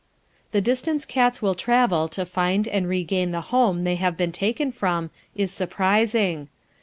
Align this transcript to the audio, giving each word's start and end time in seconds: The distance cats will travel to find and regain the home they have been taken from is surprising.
The 0.51 0.61
distance 0.61 1.05
cats 1.05 1.43
will 1.43 1.53
travel 1.53 2.07
to 2.07 2.25
find 2.25 2.67
and 2.67 2.89
regain 2.89 3.29
the 3.29 3.39
home 3.53 3.83
they 3.83 3.97
have 3.97 4.17
been 4.17 4.31
taken 4.31 4.71
from 4.71 5.11
is 5.35 5.51
surprising. 5.51 6.47